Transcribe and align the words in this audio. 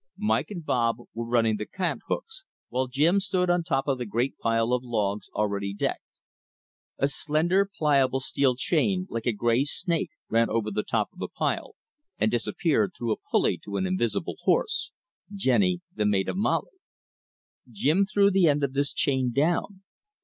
Mike 0.17 0.49
and 0.49 0.65
Bob 0.65 0.97
were 1.13 1.27
running 1.27 1.57
the 1.57 1.65
cant 1.67 2.01
hooks, 2.07 2.43
while 2.69 2.87
Jim 2.87 3.19
stood 3.19 3.51
on 3.51 3.63
top 3.63 3.87
of 3.87 3.99
the 3.99 4.05
great 4.07 4.35
pile 4.39 4.73
of 4.73 4.81
logs 4.83 5.29
already 5.35 5.75
decked. 5.75 6.01
A 6.97 7.07
slender, 7.07 7.69
pliable 7.77 8.19
steel 8.19 8.55
chain, 8.55 9.05
like 9.11 9.27
a 9.27 9.31
gray 9.31 9.63
snake, 9.63 10.09
ran 10.27 10.49
over 10.49 10.71
the 10.71 10.81
top 10.81 11.09
of 11.13 11.19
the 11.19 11.27
pile 11.27 11.75
and 12.17 12.31
disappeared 12.31 12.93
through 12.97 13.13
a 13.13 13.17
pulley 13.29 13.59
to 13.63 13.77
an 13.77 13.85
invisible 13.85 14.37
horse, 14.41 14.91
Jenny, 15.35 15.81
the 15.93 16.07
mate 16.07 16.29
of 16.29 16.35
Molly. 16.35 16.79
Jim 17.71 18.07
threw 18.07 18.31
the 18.31 18.47
end 18.47 18.63
of 18.63 18.73
this 18.73 18.93
chain 18.93 19.31
down. 19.31 19.83